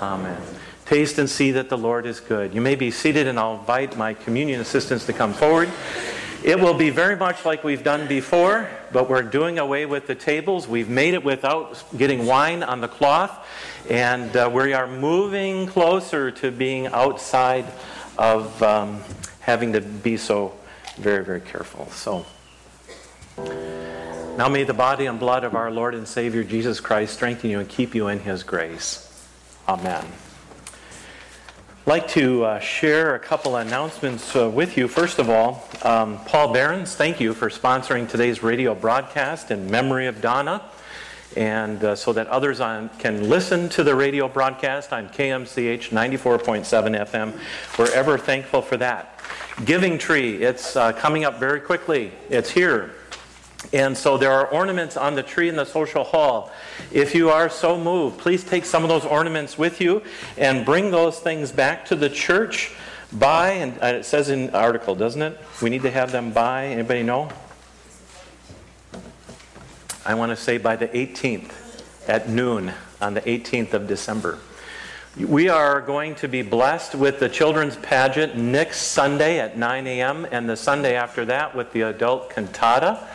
[0.00, 0.40] Amen.
[0.86, 2.54] Taste and see that the Lord is good.
[2.54, 5.70] You may be seated, and I'll invite my communion assistants to come forward.
[6.44, 10.14] It will be very much like we've done before, but we're doing away with the
[10.14, 10.68] tables.
[10.68, 13.46] We've made it without getting wine on the cloth,
[13.88, 17.64] and uh, we are moving closer to being outside
[18.18, 19.00] of um,
[19.40, 20.54] having to be so
[20.98, 21.86] very, very careful.
[21.86, 22.26] So.
[24.36, 27.60] Now may the body and blood of our Lord and Savior Jesus Christ strengthen you
[27.60, 29.13] and keep you in his grace.
[29.66, 30.04] Amen.
[30.04, 34.88] I'd like to uh, share a couple announcements uh, with you.
[34.88, 40.06] First of all, um, Paul Behrens, thank you for sponsoring today's radio broadcast in memory
[40.06, 40.62] of Donna.
[41.34, 47.08] And uh, so that others on, can listen to the radio broadcast on KMCH 94.7
[47.08, 47.78] FM.
[47.78, 49.18] We're ever thankful for that.
[49.64, 52.12] Giving Tree, it's uh, coming up very quickly.
[52.28, 52.92] It's here
[53.72, 56.52] and so there are ornaments on the tree in the social hall.
[56.92, 60.02] If you are so moved, please take some of those ornaments with you
[60.36, 62.72] and bring those things back to the church
[63.12, 65.38] by, and uh, it says in article, doesn't it?
[65.62, 67.30] We need to have them by, anybody know?
[70.04, 74.38] I want to say by the 18th at noon on the 18th of December.
[75.16, 80.26] We are going to be blessed with the children's pageant next Sunday at 9 a.m.
[80.30, 83.06] and the Sunday after that with the adult cantata.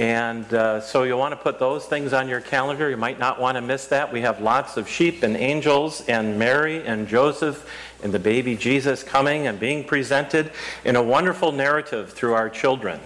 [0.00, 2.88] And uh, so you'll want to put those things on your calendar.
[2.88, 4.10] You might not want to miss that.
[4.10, 7.68] We have lots of sheep and angels and Mary and Joseph
[8.02, 10.52] and the baby Jesus coming and being presented
[10.86, 12.98] in a wonderful narrative through our children.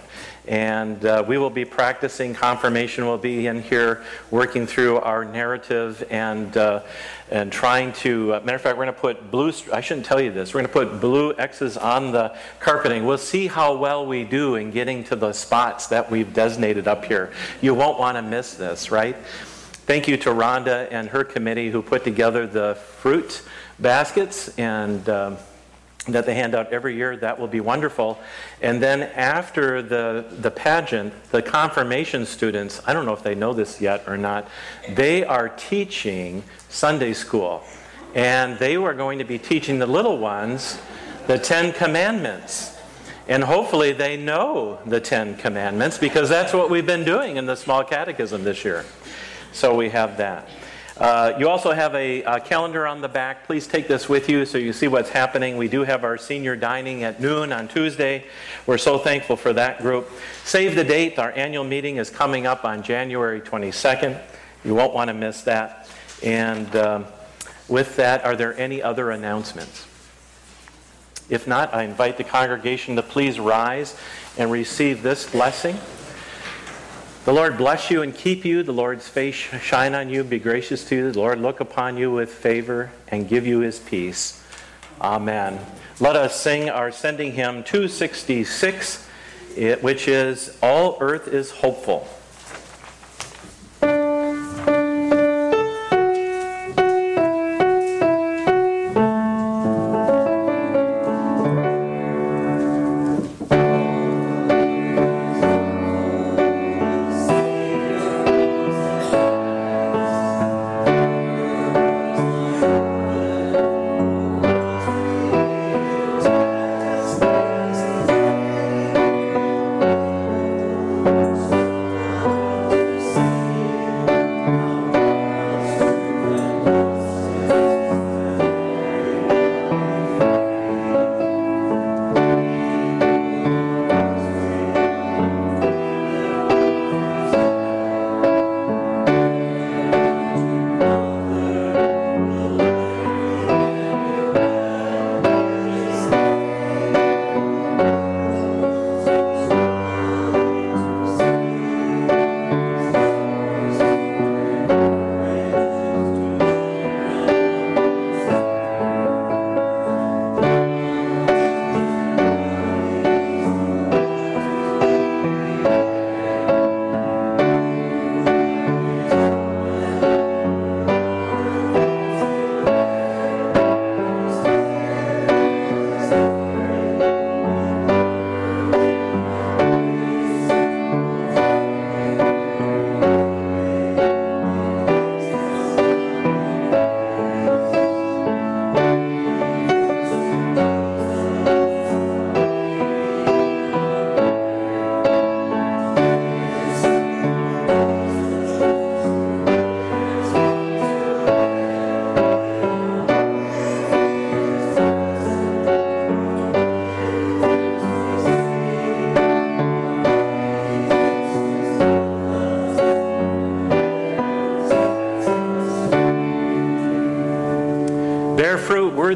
[0.47, 3.05] And uh, we will be practicing confirmation.
[3.05, 6.83] We'll be in here working through our narrative and, uh,
[7.29, 8.35] and trying to.
[8.35, 10.61] Uh, matter of fact, we're going to put blue, I shouldn't tell you this, we're
[10.61, 13.05] going to put blue X's on the carpeting.
[13.05, 17.05] We'll see how well we do in getting to the spots that we've designated up
[17.05, 17.31] here.
[17.61, 19.15] You won't want to miss this, right?
[19.87, 23.41] Thank you to Rhonda and her committee who put together the fruit
[23.79, 25.07] baskets and.
[25.09, 25.37] Um,
[26.07, 27.17] that they hand out every year.
[27.17, 28.19] That will be wonderful.
[28.61, 33.53] And then after the, the pageant, the confirmation students, I don't know if they know
[33.53, 34.47] this yet or not,
[34.89, 37.63] they are teaching Sunday school.
[38.13, 40.79] And they are going to be teaching the little ones
[41.27, 42.77] the Ten Commandments.
[43.27, 47.55] And hopefully they know the Ten Commandments because that's what we've been doing in the
[47.55, 48.85] small catechism this year.
[49.51, 50.47] So we have that.
[50.97, 53.45] Uh, you also have a, a, calendar on the back.
[53.45, 55.57] Please take this with you so you see what's happening.
[55.57, 58.23] We do have our senior dining at noon on Tuesday.
[58.65, 60.09] We're so thankful for that group.
[60.45, 61.19] Save the date.
[61.19, 64.17] Our annual meeting is coming up on January 22nd.
[64.63, 65.89] You won't want to miss that.
[66.23, 67.05] And um,
[67.67, 69.85] with that, are there any other announcements?
[71.29, 73.97] If not, I invite the congregation to please rise
[74.37, 75.77] and receive this blessing.
[77.25, 78.61] The Lord bless you and keep you.
[78.61, 81.11] The Lord's face shine on you, be gracious to you.
[81.11, 84.43] The Lord look upon you with favor and give you his peace.
[85.01, 85.59] Amen.
[85.99, 89.07] Let us sing our sending hymn 266,
[89.81, 92.07] which is All Earth is Hopeful.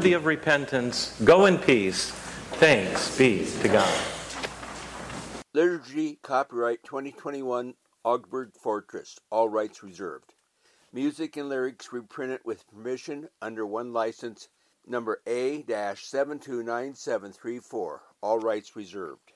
[0.00, 1.14] Worthy of repentance.
[1.24, 2.10] Go in peace.
[2.52, 4.02] Thanks be to God.
[5.52, 9.18] Liturgy copyright 2021 Augsburg Fortress.
[9.28, 10.32] All rights reserved.
[10.90, 14.48] Music and lyrics reprinted with permission under OneLicense
[14.86, 17.98] number A-729734.
[18.22, 19.29] All rights reserved.